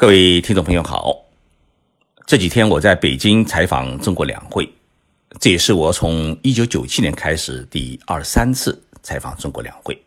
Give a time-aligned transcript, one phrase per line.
[0.00, 1.12] 各位听众朋友好，
[2.24, 4.72] 这几天我在北京采访中国两会，
[5.40, 10.00] 这也是我从一九九七年开始第二三次采访中国两会。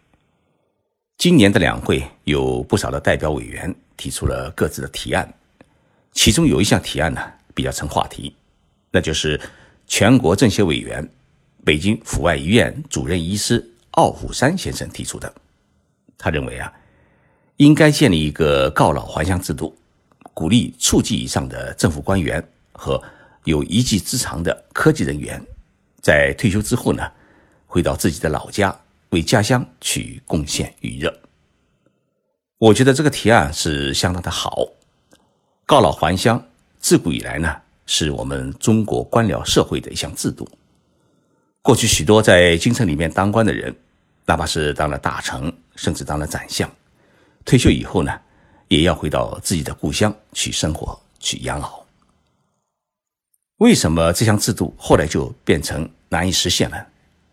[1.17, 5.29] 今年的两会有不少的代表委员提出了各自的提案，
[6.13, 7.21] 其中有一项提案呢
[7.53, 8.33] 比较成话题，
[8.91, 9.37] 那就是
[9.87, 11.05] 全国政协委员、
[11.65, 15.33] 北京阜外医院主任医师奥虎山先生提出的。
[16.17, 16.71] 他认为啊，
[17.57, 19.77] 应该建立一个告老还乡制度。
[20.41, 22.99] 鼓励处级以上的政府官员和
[23.43, 25.39] 有一技之长的科技人员，
[26.01, 27.07] 在退休之后呢，
[27.67, 28.75] 回到自己的老家，
[29.09, 31.15] 为家乡去贡献余热。
[32.57, 34.67] 我觉得这个提案是相当的好。
[35.67, 36.43] 告老还乡
[36.79, 40.49] 自古以来呢，是我们中国官僚社会的一项制度。
[41.61, 43.75] 过去许多在京城里面当官的人，
[44.25, 46.67] 哪怕是当了大臣，甚至当了宰相，
[47.45, 48.19] 退休以后呢。
[48.71, 51.83] 也要回到自己的故乡去生活、去养老。
[53.57, 56.87] 为什么这项制度后来就变成难以实现了？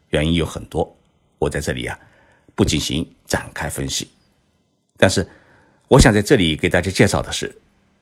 [0.08, 0.92] 原因有很多，
[1.38, 1.96] 我在这里啊
[2.56, 4.08] 不进行展开分析。
[4.96, 5.24] 但是，
[5.86, 7.56] 我想在这里给大家介绍的是，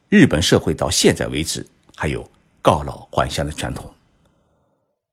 [0.09, 2.27] 日本社会到现在为止还有
[2.63, 3.93] 告老还乡的传统。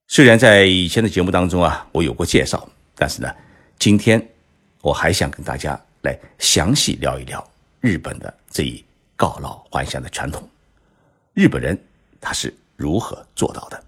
[0.07, 3.29] 虽然在以前的节目当中啊我有过介绍，但是呢，
[3.77, 4.25] 今天
[4.79, 7.52] 我还想跟大家来详细聊一聊。
[7.83, 8.81] 日本的这一
[9.13, 10.49] 告老还乡的传统，
[11.33, 11.77] 日本人
[12.21, 13.83] 他是如何做到的？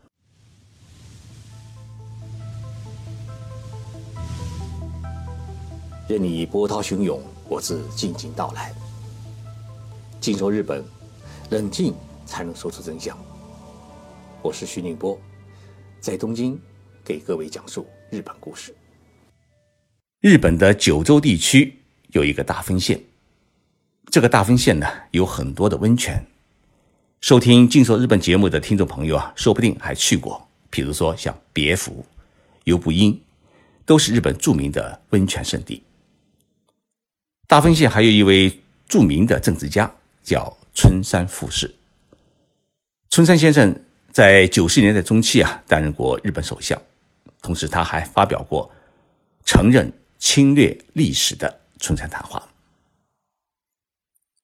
[6.10, 8.76] 任你波涛汹涌，我自静静到来。
[10.20, 10.84] 静说日本，
[11.52, 13.18] 冷静才能说出真相。
[14.42, 15.18] 我是徐宁波，
[16.02, 16.60] 在东京
[17.02, 18.76] 给各位讲述日本故事。
[20.20, 21.80] 日本的九州地区
[22.10, 23.02] 有一个大分县。
[24.16, 26.26] 这个大分县呢，有很多的温泉。
[27.20, 30.48] 收听《静说日本》节目的听众朋友啊，说不定还去过。
[30.70, 32.06] 比如说像别府、
[32.64, 33.22] 游步英，
[33.86, 35.84] 都是日本著名的温泉圣地。
[37.46, 38.58] 大分县还有一位
[38.88, 41.76] 著名的政治家，叫春山富士。
[43.10, 43.78] 春山先生
[44.14, 46.82] 在九十年代中期啊，担任过日本首相，
[47.42, 48.72] 同时他还发表过
[49.44, 52.42] 承认侵略历史的春山谈话。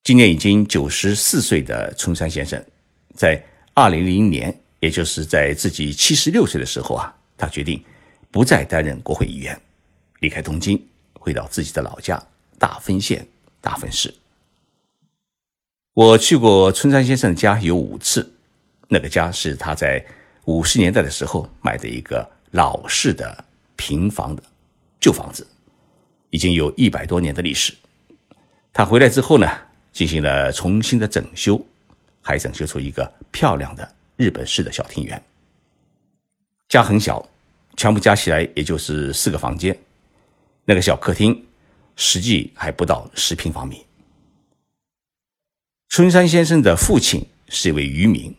[0.03, 2.63] 今年已经九十四岁的春山先生，
[3.13, 3.39] 在
[3.75, 7.83] 二零零年，也就是在自己七十六岁的时候啊，他决定
[8.31, 9.59] 不再担任国会议员，
[10.21, 12.21] 离开东京，回到自己的老家
[12.57, 13.27] 大分县
[13.61, 14.11] 大分市。
[15.93, 18.33] 我去过春山先生的家有五次，
[18.87, 20.03] 那个家是他在
[20.45, 23.45] 五十年代的时候买的一个老式的
[23.75, 24.41] 平房的
[24.99, 25.45] 旧房子，
[26.31, 27.71] 已经有一百多年的历史。
[28.73, 29.47] 他回来之后呢？
[29.91, 31.63] 进行了重新的整修，
[32.21, 35.21] 还整修出一个漂亮的日本式的小庭园。
[36.69, 37.27] 家很小，
[37.75, 39.77] 全部加起来也就是四个房间。
[40.63, 41.45] 那个小客厅
[41.95, 43.85] 实际还不到十平方米。
[45.89, 48.33] 春山先生的父亲是一位渔民，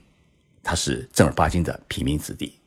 [0.63, 2.59] 他是正儿八经的平民子弟。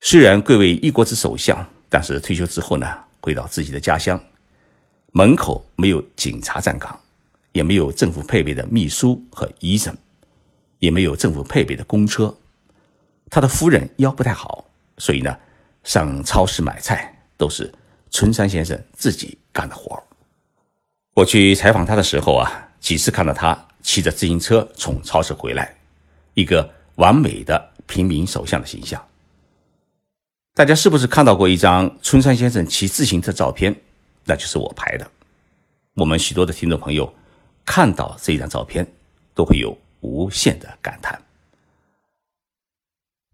[0.00, 2.86] 虽然贵为一国之首相，但是退休之后呢，
[3.20, 4.18] 回到自己的家乡，
[5.12, 6.98] 门口没有警察站岗。
[7.54, 9.96] 也没有政府配备的秘书和医生，
[10.80, 12.36] 也没有政府配备的公车。
[13.30, 14.64] 他的夫人腰不太好，
[14.98, 15.34] 所以呢，
[15.84, 17.72] 上超市买菜都是
[18.10, 20.02] 春山先生自己干的活
[21.14, 25.76] 我去采访他的时候啊，几次看到他骑着自行车从超市回来，
[26.34, 29.00] 一个完美的平民首相的形象。
[30.54, 33.74] 大家是不是看到过一张春山先生骑自行车照片？
[34.24, 35.08] 那就是我拍的。
[35.94, 37.14] 我们许多的听众朋友。
[37.64, 38.86] 看到这一张照片，
[39.34, 41.20] 都会有无限的感叹。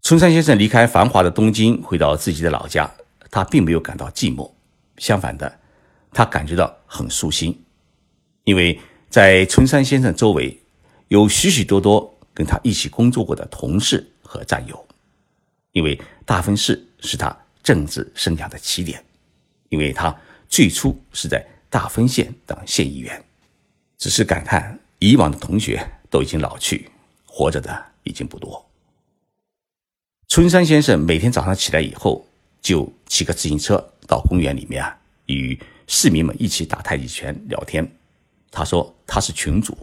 [0.01, 2.89] 春山先生离开繁华的东京，回到自己的老家，
[3.29, 4.51] 他并没有感到寂寞，
[4.97, 5.59] 相反的，
[6.11, 7.63] 他感觉到很舒心，
[8.43, 10.59] 因为在春山先生周围
[11.09, 14.87] 有许许多多跟他一起工作过的同事和战友，
[15.71, 19.03] 因为大分市是他政治生涯的起点，
[19.69, 20.13] 因为他
[20.49, 23.23] 最初是在大分县当县议员。
[24.01, 26.89] 只是感叹，以往的同学都已经老去，
[27.27, 28.67] 活着的已经不多。
[30.27, 32.25] 春山先生每天早上起来以后，
[32.63, 33.77] 就骑个自行车
[34.07, 35.55] 到公园里面啊，与
[35.85, 37.87] 市民们一起打太极拳、聊天。
[38.49, 39.77] 他说他是群主。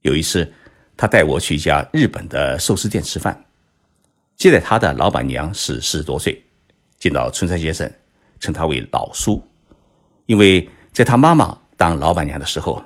[0.00, 0.52] 有一次，
[0.96, 3.40] 他带我去一家日本的寿司店吃饭，
[4.36, 6.42] 接待他的老板娘是四十多岁。
[6.98, 7.88] 见到春山先生，
[8.40, 9.40] 称他为老叔，
[10.26, 12.82] 因为在他妈妈当老板娘的时候。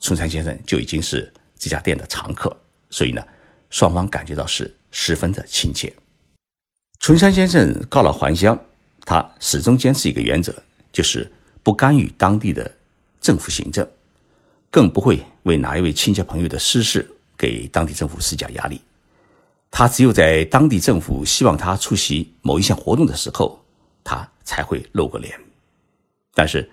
[0.00, 2.54] 春山先生就已经是这家店的常客，
[2.90, 3.26] 所以呢，
[3.70, 5.92] 双方感觉到是十分的亲切。
[7.00, 8.58] 春山先生告老还乡，
[9.04, 10.54] 他始终坚持一个原则，
[10.92, 11.30] 就是
[11.62, 12.70] 不干预当地的
[13.20, 13.88] 政府行政，
[14.70, 17.06] 更不会为哪一位亲戚朋友的私事
[17.36, 18.80] 给当地政府施加压力。
[19.70, 23.62] 他只有在当地政府希望他出席某一项活动的时候，
[24.02, 25.38] 他才会露个脸。
[26.32, 26.68] 但是，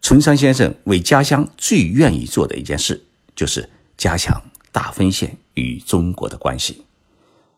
[0.00, 3.04] 春山先生为家乡最愿意做的一件事，
[3.34, 4.42] 就是加强
[4.72, 6.84] 大分县与中国的关系。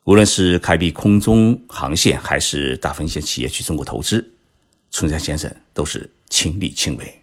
[0.05, 4.33] 无论是开辟空中航线，还是大分县企业去中国投资，
[4.91, 7.23] 春山先生都是亲力亲为。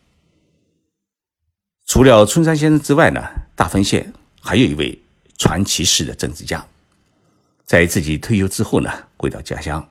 [1.86, 3.22] 除了春山先生之外呢，
[3.56, 4.98] 大分县还有一位
[5.38, 6.66] 传奇式的政治家。
[7.66, 9.90] 在自己退休之后呢，回到家乡，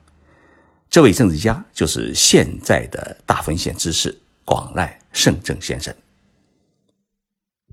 [0.89, 5.93] 这位政治家就是现在的大分县知事广濑胜正先生。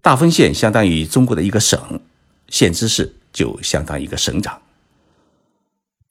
[0.03, 2.01] 大分县相当于中国的一个省，
[2.49, 4.61] 县知事就相当于一个省长。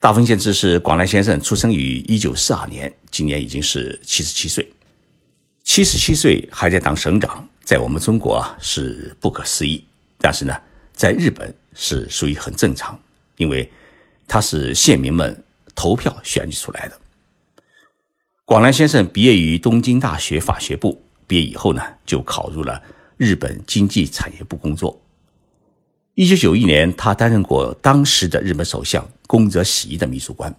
[0.00, 4.72] 大分县知事广濑先生出生于一九四二年，今年已经是七十七岁。
[5.62, 9.84] 七十七岁还在当省长，在我们中国啊是不可思议，
[10.16, 10.56] 但是呢，
[10.94, 12.98] 在日本是属于很正常，
[13.36, 13.70] 因为。
[14.26, 15.44] 他是县民们
[15.74, 16.98] 投票选举出来的。
[18.46, 22.82] 广濑先生毕业于东京大学法学部，毕业以后呢，就考入了
[23.16, 25.00] 日本经济产业部工作。
[26.12, 30.54] 一九九一年，他担任过当时的日本首相宫泽喜一的秘书官，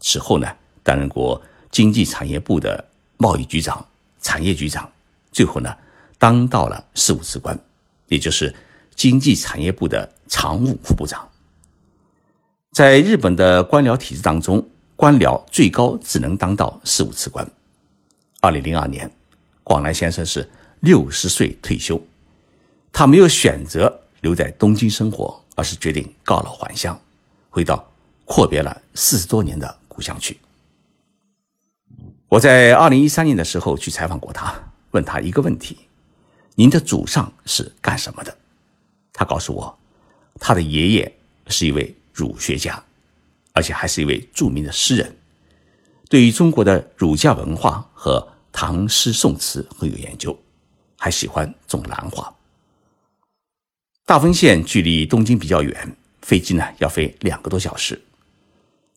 [0.00, 0.48] 此后呢，
[0.82, 1.40] 担任过
[1.70, 2.84] 经济产业部的
[3.16, 3.86] 贸易局长、
[4.20, 4.90] 产业局长，
[5.30, 5.72] 最后呢，
[6.18, 7.56] 当到了事务次官，
[8.08, 8.52] 也就是
[8.96, 11.28] 经济产业部的常务副部长。
[12.72, 14.68] 在日本的官僚体制当中，
[15.00, 17.50] 官僚最高只能当到四五次官。
[18.42, 19.10] 二零零二年，
[19.64, 20.46] 广濑先生是
[20.80, 21.98] 六十岁退休，
[22.92, 27.00] 他没有选择留在东京生活，而是决定告老还乡，
[27.48, 27.82] 回到
[28.26, 30.38] 阔别了四十多年的故乡去。
[32.28, 34.54] 我在二零一三年的时候去采访过他，
[34.90, 35.78] 问他一个问题
[36.56, 38.36] ：“您的祖上是干什么的？”
[39.14, 39.78] 他告诉我，
[40.38, 41.96] 他的爷爷是一位。
[42.12, 42.82] 儒学家，
[43.52, 45.16] 而且还是一位著名的诗人，
[46.08, 50.38] 对于中国的儒家文化和唐诗宋词很有研究，
[50.96, 52.32] 还喜欢种兰花。
[54.06, 58.00] 大分县距离东京比较远，飞机呢要飞两个多小时。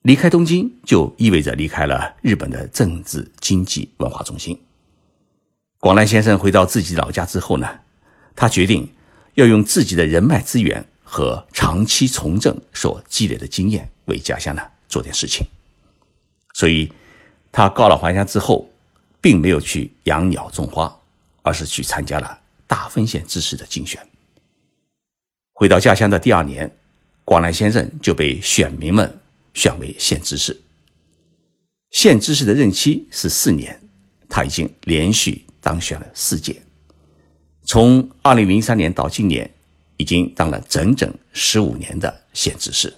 [0.04, 4.60] 离开东京就意味着离开了日本的政治、经济、文化中心。
[5.80, 7.80] 广濑先生回到自己老家之后呢，
[8.36, 8.92] 他决定
[9.36, 10.86] 要用自己的人脉资源。
[11.14, 15.46] 和长期从政所积累的经验，为家乡呢做点事情。
[16.56, 16.92] 所以，
[17.52, 18.68] 他告老还乡之后，
[19.22, 20.92] 并没有去养鸟种花，
[21.44, 24.04] 而是去参加了大分县知事的竞选。
[25.54, 26.76] 回到家乡的第二年，
[27.24, 29.20] 广濑先生就被选民们
[29.54, 30.60] 选为县知事。
[31.92, 33.80] 县知事的任期是四年，
[34.28, 36.60] 他已经连续当选了四届，
[37.66, 39.48] 从二零零三年到今年。
[39.98, 42.94] 已经当了整整十五年的县知事，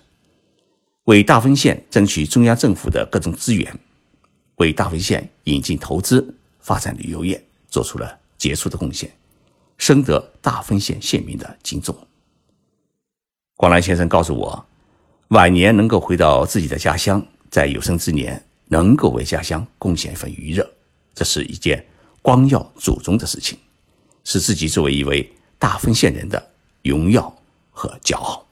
[1.04, 3.78] 为大分县争取中央政府的各种资源，
[4.56, 9.12] 为大分县引进投资、发展旅游业做出了杰出的贡献，
[9.78, 11.96] 深得大分县县民的敬重。
[13.56, 14.66] 广兰先生告诉我，
[15.30, 20.70] 晚年能够回到自己的家乡，在有生之年能够为家乡贡献一份余热，
[21.14, 21.86] 这是一件
[22.22, 23.58] 光耀祖宗的事情，
[24.24, 26.52] 是自己作为一位大分县人的。
[26.86, 27.36] 荣耀
[27.72, 28.46] 和骄傲。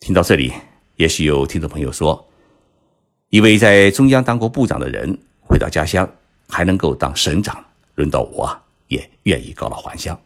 [0.00, 0.52] 听到这里，
[0.96, 2.28] 也许有听众朋友说
[3.30, 6.08] ：“一位在中央当过部长的人，回到家乡
[6.48, 7.64] 还能够当省长，
[7.94, 10.20] 轮到我，也愿意告老还乡。”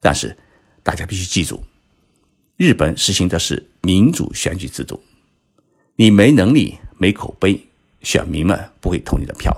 [0.00, 0.36] 但是，
[0.82, 1.64] 大家必须记住，
[2.58, 5.02] 日本实行的是民主选举制度，
[5.96, 7.58] 你没能力、没口碑，
[8.02, 9.50] 选民们不会投你的票；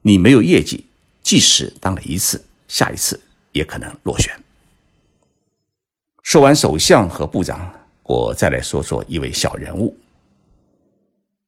[0.00, 0.86] 你没有业绩，
[1.22, 3.20] 即使当了一次，下一次
[3.52, 4.34] 也可能落选。
[6.26, 9.96] 说完首相和部长，我再来说说一位小人物。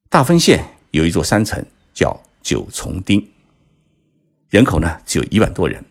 [0.08, 1.60] 大分县有一座山城
[1.92, 3.28] 叫九重町，
[4.50, 5.84] 人口呢只有一万多人。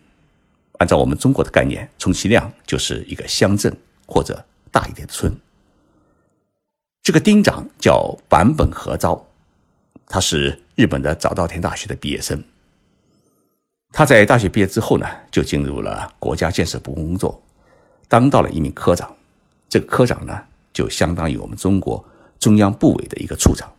[0.78, 3.76] 按照我们中国的概念，充其量就是一个乡镇
[4.06, 4.42] 或者
[4.72, 5.38] 大一点的村。
[7.02, 9.22] 这个町长叫坂本和昭，
[10.06, 12.42] 他是日本的早稻田大学的毕业生。
[13.92, 17.42] 他在大学毕业之后呢，就进入了国家建设部工作。
[18.08, 19.14] 当到了一名科长，
[19.68, 22.02] 这个科长呢，就相当于我们中国
[22.40, 23.70] 中央部委的一个处长。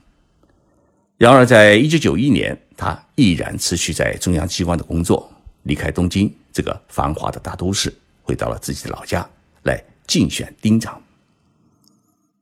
[1.18, 5.30] 然而，在一九九一年，他毅然辞去在中央机关的工作，
[5.64, 7.94] 离开东京这个繁华的大都市，
[8.24, 9.28] 回到了自己的老家
[9.64, 11.02] 来竞选丁长。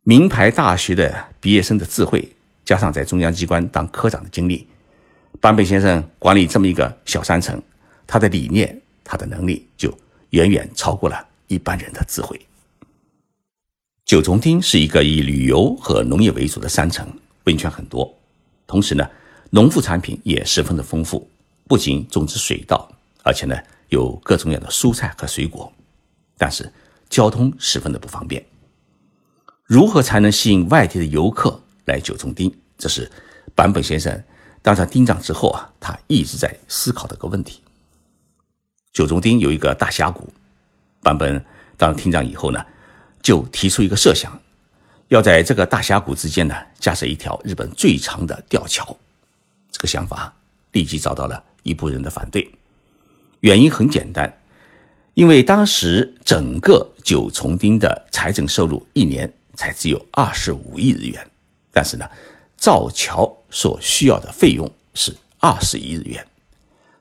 [0.03, 2.31] 名牌大学的毕业生的智慧，
[2.63, 4.67] 加上在中央机关当科长的经历，
[5.41, 7.59] 坂本先生管理这么一个小山城，
[8.05, 9.91] 他的理念、他的能力就
[10.29, 12.39] 远远超过了一般人的智慧。
[14.05, 17.07] 九重町是一个以旅游和农业为主的山城，
[17.45, 18.13] 温泉很多，
[18.65, 19.09] 同时呢，
[19.49, 21.29] 农副产品也十分的丰富，
[21.65, 22.89] 不仅种植水稻，
[23.23, 23.55] 而且呢。
[23.89, 25.71] 有各种各样的蔬菜和水果，
[26.37, 26.69] 但是
[27.07, 28.45] 交通十分的不方便。
[29.63, 32.53] 如何才能吸引外地的游客来九重町？
[32.77, 33.09] 这是
[33.55, 34.21] 坂本先生
[34.61, 37.61] 当上町长之后啊，他一直在思考的一个问题。
[38.91, 40.27] 九重町有一个大峡谷，
[41.07, 41.41] 版本
[41.77, 42.65] 当厅长以后呢，
[43.21, 44.37] 就提出一个设想，
[45.07, 48.97] 要在这个大峡谷之间呢架设一条日本最长的吊桥。
[49.71, 50.33] 这个想法
[50.73, 52.45] 立即遭到了一部分人的反对。
[53.39, 54.37] 原因很简单，
[55.13, 61.25] 因为当时整个九重町的财政收入一年才只有二十五亿日元，
[61.71, 62.05] 但是呢，
[62.57, 66.27] 造桥所需要的费用是二十亿日元，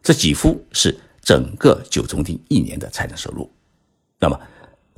[0.01, 3.51] 这几乎是整个九重町一年的财政收入。
[4.19, 4.41] 那么，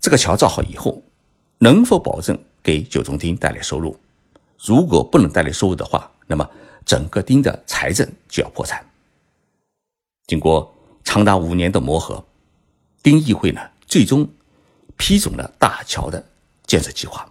[0.00, 1.02] 这个桥造好以后，
[1.58, 3.98] 能否保证给九重町带来收入？
[4.58, 6.48] 如果不能带来收入的话，那么
[6.84, 8.84] 整个町的财政就要破产。
[10.26, 10.74] 经过。
[11.04, 12.22] 长达五年的磨合，
[13.02, 14.28] 丁议会呢最终
[14.98, 16.22] 批准了大桥的
[16.66, 17.26] 建设计划。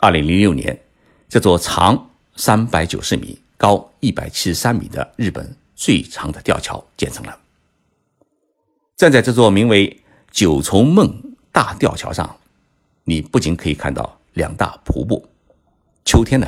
[0.00, 0.76] 二零零六年，
[1.28, 7.38] 这座长三百九十米、高一百七十三米的日本最长的吊桥建成了。
[8.96, 11.12] 站在这座名为“九重梦”
[11.52, 12.36] 大吊桥上，
[13.04, 15.28] 你不仅可以看到两大瀑布，
[16.04, 16.46] 秋天呢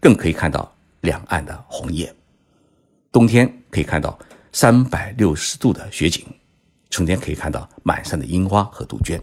[0.00, 2.14] 更可以看到两岸的红叶，
[3.10, 4.18] 冬天可以看到。
[4.52, 6.24] 三百六十度的雪景，
[6.88, 9.20] 春天可以看到满山的樱花和杜鹃。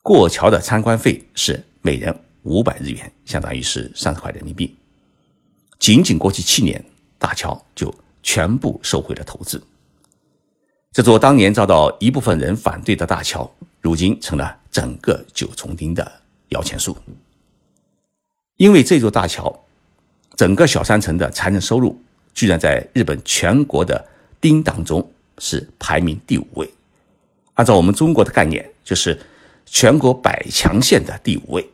[0.00, 4.74] 过桥的参观费是每人五百日元，相当于是三十块人民币。
[5.78, 6.82] 仅仅过去七年，
[7.18, 9.62] 大桥就全部收回了投资。
[10.92, 13.48] 这座当年遭到一部分人反对的大桥，
[13.80, 16.10] 如今成了整个九重町的
[16.48, 16.96] 摇钱树。
[18.56, 19.56] 因为这座大桥，
[20.34, 22.00] 整个小山城的财政收入。
[22.32, 24.02] 居然在日本全国的
[24.40, 25.06] 町当中
[25.38, 26.68] 是排名第五位，
[27.54, 29.18] 按照我们中国的概念，就是
[29.66, 31.68] 全国百强县的第五位。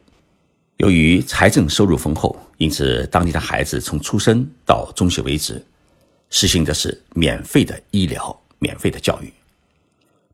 [0.79, 5.63] 由于财政收入丰厚，因此当地的孩子从出生到中学为止，
[6.31, 9.33] 实行的是免费的医疗、免费的教育，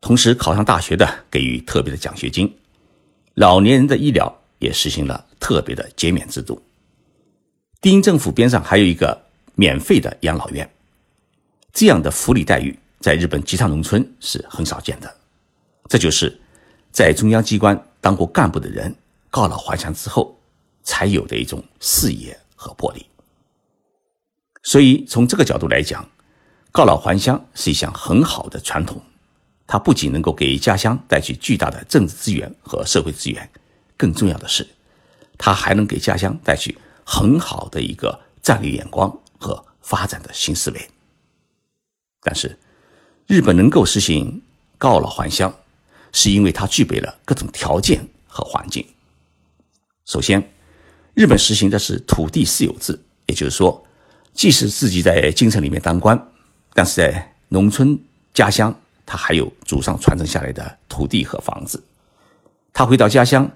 [0.00, 2.54] 同时考上大学的给予特别的奖学金，
[3.34, 6.62] 老年人的医疗也实行了特别的减免制度。
[7.80, 9.20] 丁政府边上还有一个。
[9.54, 10.68] 免费的养老院，
[11.74, 15.14] 这样的福利待遇在日本吉他农村是很少见的。
[15.90, 16.40] 这就是
[16.90, 18.92] 在中央机关当过干部的人
[19.28, 20.34] 告老还乡之后
[20.82, 23.04] 才有的一种视野和魄力。
[24.62, 26.08] 所以从这个角度来讲，
[26.72, 29.00] 告老还乡是一项很好的传统。
[29.66, 33.48] 它不仅能够给家乡带去巨大的政治资源和社会资源，
[33.96, 34.66] 更重要的是，
[35.38, 39.16] 它还能给家乡带去很好的一个战略眼光。
[39.42, 40.88] 和发展的新思维，
[42.20, 42.56] 但是
[43.26, 44.40] 日本能够实行
[44.78, 45.52] 告老还乡，
[46.12, 48.86] 是因为它具备了各种条件和环境。
[50.04, 50.40] 首先，
[51.14, 53.84] 日本实行的是土地私有制，也就是说，
[54.32, 56.16] 即使自己在京城里面当官，
[56.74, 57.98] 但是在农村
[58.32, 58.74] 家乡，
[59.04, 61.82] 他还有祖上传承下来的土地和房子。
[62.72, 63.50] 他回到家乡，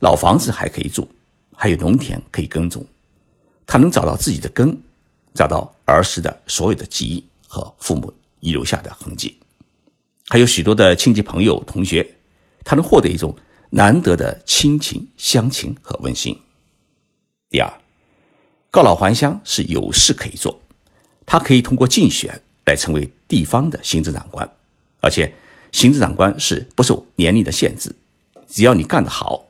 [0.00, 1.08] 老房子还可以住，
[1.54, 2.84] 还有农田可以耕种，
[3.66, 4.76] 他能找到自己的根。
[5.32, 9.38] 找到儿时的所有的记忆和父母遗留下的痕迹，
[10.28, 12.04] 还有许多的亲戚朋友同学，
[12.64, 13.32] 他能获得一种
[13.70, 16.36] 难得的亲情乡情和温馨。
[17.48, 17.72] 第二，
[18.72, 20.60] 告老还乡是有事可以做，
[21.24, 24.50] 他可以通过竞选来成为地方的行政长官，
[25.00, 25.32] 而且
[25.72, 27.94] 行政长官是不受年龄的限制，
[28.48, 29.44] 只要你干得好，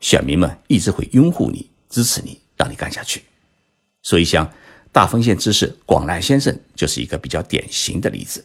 [0.00, 3.22] 选民们一直会拥护你、支持你，让你干下去。
[4.02, 4.50] 所以像。
[4.90, 8.44] 大丰县知事广濑先生就是一个比较典型的例子。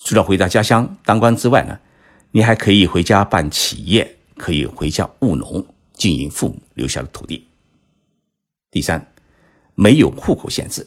[0.00, 1.78] 除了回到家乡当官之外呢，
[2.32, 7.46] 你还可以回家办企业，可以回家务农，经营父母留下的土地。
[8.72, 9.06] 第三，
[9.76, 10.86] 没有户口限制。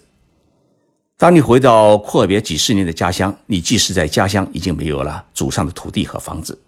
[1.18, 6.60] 当你回到阔别几十年的家乡，你即使在家乡已经没有了祖上的土地和房子，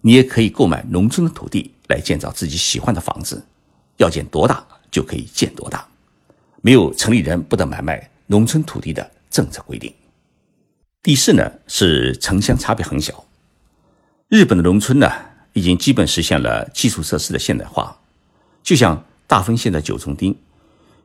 [0.00, 3.44] 你也可以购买农村的土地来建造自己喜欢的房子，
[3.96, 5.84] 要建多大就可以建多大。
[6.62, 9.92] 没有城里人不得买卖农村土地的政策规定。
[11.02, 13.24] 第四呢是城乡差别很小，
[14.28, 15.10] 日本的农村呢，
[15.52, 17.96] 已经基本实现了基础设施的现代化。
[18.62, 20.36] 就像大分县的九重町，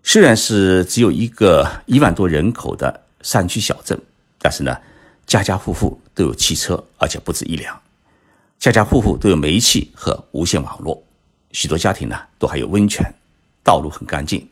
[0.04, 4.00] 虽然是只有一个一万多人口的山区小镇，
[4.40, 4.76] 但是呢，
[5.28, 7.76] 家家户户都有汽车，而且不止一辆；
[8.60, 11.02] 家家户户都有煤气和无线网络，
[11.52, 13.14] 许多家庭呢都还有温泉，
[13.64, 14.48] 道路很干净。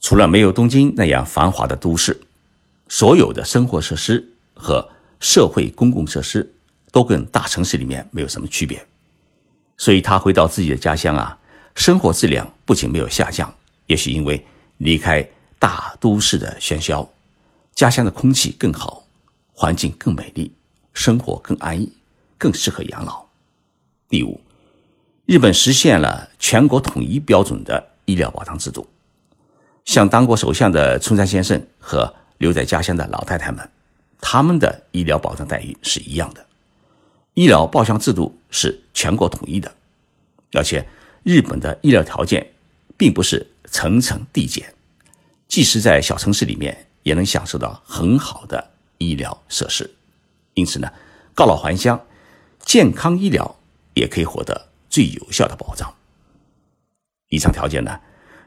[0.00, 2.18] 除了没有东京那样繁华的都市，
[2.88, 4.88] 所有的生活设施和
[5.20, 6.50] 社会公共设施
[6.90, 8.84] 都跟大城市里面没有什么区别，
[9.76, 11.38] 所以他回到自己的家乡啊，
[11.74, 13.54] 生活质量不仅没有下降，
[13.86, 14.44] 也许因为
[14.84, 15.26] 离开
[15.58, 17.08] 大都市的喧嚣，
[17.74, 19.02] 家乡的空气更好，
[19.54, 20.52] 环境更美丽，
[20.92, 21.90] 生活更安逸，
[22.36, 23.24] 更适合养老。
[24.10, 24.38] 第五，
[25.24, 28.86] 日本实现了全国统一标准的医疗保障制度，
[29.86, 33.66] 像当过首相的村山先生和留在家乡的老太太们。
[34.20, 36.44] 他们的医疗保障待遇是一样的，
[37.32, 39.74] 医疗报销制度是全国统一的，
[40.52, 40.86] 而且
[41.22, 42.46] 日本的医疗条件
[42.96, 44.74] 并不是层层递减，
[45.48, 49.88] 即使在小城市里面也能享受到很好的医疗设施，
[50.54, 50.90] 因此呢，
[51.34, 52.00] 告老还乡，
[52.64, 53.56] 健康医疗
[53.94, 55.92] 也可以获得最有效的保障。
[57.28, 57.98] 以上条件呢，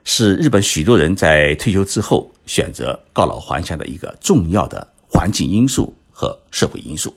[0.04, 4.94] 是日本许多人在退休之后选择告老还乡的一个重要的。
[5.10, 7.16] 环境因素和社会因素，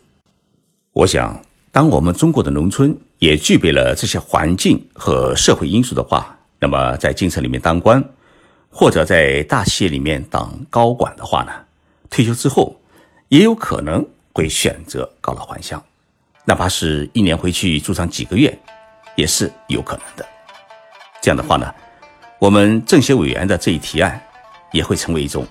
[0.93, 8.05] 我想，当我们中国的农村也具备了这些环境和社会因素的话，那么在京城里面当官，
[8.71, 11.53] 或者在大企业里面当高管的话呢，
[12.09, 12.79] 退休之后
[13.29, 15.83] 也有可能会选择告老还乡，
[16.45, 18.57] 哪怕是一年回去住上几个月，
[19.17, 20.25] 也是有可能的。
[21.21, 21.75] 这样的话呢，
[22.39, 24.23] 我们政协委员的这一提案，
[24.71, 25.45] 也会成为一种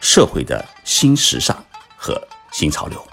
[0.00, 1.54] 社会的新时尚。
[2.04, 3.11] 和新潮流。